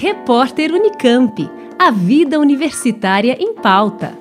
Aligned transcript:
Repórter 0.00 0.72
Unicamp. 0.72 1.50
A 1.76 1.90
vida 1.90 2.38
universitária 2.38 3.36
em 3.36 3.52
pauta. 3.52 4.16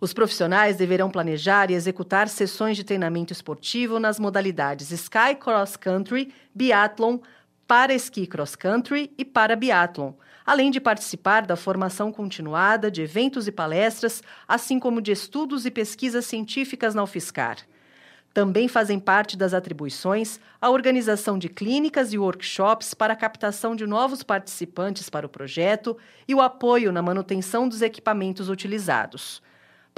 Os 0.00 0.14
profissionais 0.14 0.78
deverão 0.78 1.10
planejar 1.10 1.70
e 1.70 1.74
executar 1.74 2.28
sessões 2.28 2.78
de 2.78 2.82
treinamento 2.82 3.34
esportivo 3.34 4.00
nas 4.00 4.18
modalidades 4.18 4.90
Sky 4.90 5.34
Cross 5.38 5.76
Country, 5.76 6.32
Biathlon, 6.54 7.18
para 7.68 7.92
esqui 7.92 8.26
cross 8.26 8.56
country 8.56 9.12
e 9.18 9.24
para 9.24 9.54
biathlon, 9.54 10.14
além 10.46 10.70
de 10.70 10.80
participar 10.80 11.44
da 11.44 11.56
formação 11.56 12.10
continuada 12.10 12.90
de 12.90 13.02
eventos 13.02 13.46
e 13.46 13.52
palestras, 13.52 14.22
assim 14.48 14.78
como 14.78 15.02
de 15.02 15.12
estudos 15.12 15.66
e 15.66 15.70
pesquisas 15.70 16.24
científicas 16.24 16.94
na 16.94 17.02
UFSCar. 17.02 17.58
Também 18.32 18.68
fazem 18.68 19.00
parte 19.00 19.36
das 19.36 19.52
atribuições 19.52 20.38
a 20.60 20.70
organização 20.70 21.36
de 21.36 21.48
clínicas 21.48 22.12
e 22.12 22.18
workshops 22.18 22.94
para 22.94 23.12
a 23.12 23.16
captação 23.16 23.74
de 23.74 23.86
novos 23.86 24.22
participantes 24.22 25.10
para 25.10 25.26
o 25.26 25.28
projeto 25.28 25.96
e 26.28 26.34
o 26.34 26.40
apoio 26.40 26.92
na 26.92 27.02
manutenção 27.02 27.68
dos 27.68 27.82
equipamentos 27.82 28.48
utilizados. 28.48 29.42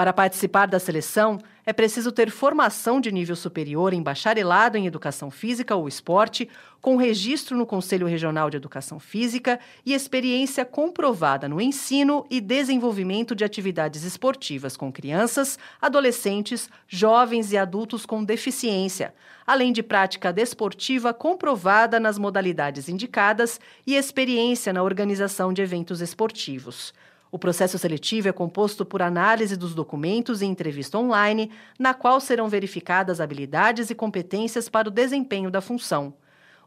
Para 0.03 0.13
participar 0.13 0.67
da 0.67 0.81
seleção, 0.81 1.39
é 1.65 1.73
preciso 1.73 2.11
ter 2.11 2.29
formação 2.29 3.01
de 3.01 3.13
nível 3.13 3.37
superior 3.37 3.93
em 3.93 4.03
bacharelado 4.03 4.77
em 4.77 4.85
educação 4.85 5.31
física 5.31 5.77
ou 5.77 5.87
esporte, 5.87 6.49
com 6.81 6.97
registro 6.97 7.57
no 7.57 7.65
Conselho 7.65 8.09
Regional 8.09 8.51
de 8.51 8.57
Educação 8.57 8.99
Física 8.99 9.61
e 9.87 9.95
experiência 9.95 10.65
comprovada 10.65 11.49
no 11.49 11.61
ensino 11.61 12.27
e 12.29 12.41
desenvolvimento 12.41 13.33
de 13.33 13.45
atividades 13.45 14.03
esportivas 14.03 14.77
com 14.77 14.91
crianças, 14.91 15.57
adolescentes, 15.81 16.69
jovens 16.89 17.53
e 17.53 17.57
adultos 17.57 18.05
com 18.05 18.25
deficiência, 18.25 19.15
além 19.47 19.73
de 19.73 19.85
prática 19.85 20.33
desportiva 20.33 21.15
comprovada 21.15 22.01
nas 22.01 22.19
modalidades 22.19 22.89
indicadas 22.89 23.61
e 23.87 23.95
experiência 23.95 24.73
na 24.73 24.83
organização 24.83 25.53
de 25.53 25.63
eventos 25.63 26.01
esportivos. 26.01 26.93
O 27.33 27.39
processo 27.39 27.79
seletivo 27.79 28.29
é 28.29 28.33
composto 28.33 28.85
por 28.85 29.01
análise 29.01 29.57
dos 29.57 29.75
documentos 29.75 30.43
e 30.43 30.45
entrevista 30.45 30.99
online, 30.99 31.51
na 31.79 31.95
qual 31.95 32.21
serão 32.21 32.47
verificadas 32.47 33.23
habilidades 33.23 33.89
e 33.89 33.95
competências 33.95 34.69
para 34.69 34.87
o 34.87 34.91
desempenho 34.91 35.51
da 35.51 35.63
função. 35.63 36.13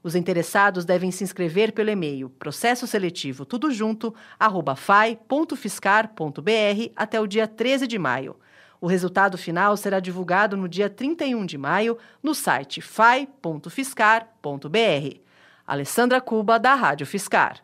Os 0.02 0.16
interessados 0.16 0.84
devem 0.84 1.12
se 1.12 1.24
inscrever 1.24 1.72
pelo 1.72 1.92
e-mail 1.92 2.32
processo 2.32 2.88
seletivo 2.88 3.46
tudo 3.46 3.72
junto 3.72 4.16
fai.fiscar.br 4.76 6.12
até 6.96 7.22
o 7.22 7.28
dia 7.28 7.48
13 7.48 7.86
de 7.86 8.00
maio. 8.00 8.36
O 8.82 8.88
resultado 8.88 9.38
final 9.38 9.78
será 9.78 10.00
divulgado 10.00 10.58
no 10.58 10.68
dia 10.68 10.90
31 10.90 11.46
de 11.46 11.60
maio 11.60 11.96
no 12.24 12.34
site 12.34 12.82
fai.fiscar.br. 12.82 15.20
Alessandra 15.68 16.20
Cuba, 16.20 16.58
da 16.58 16.74
Rádio 16.74 17.06
Fiscar. 17.06 17.64